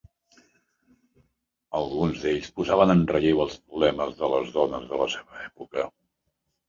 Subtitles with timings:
[1.81, 5.87] Alguns d'ells posaven en relleu els problemes de les dones de la seva època.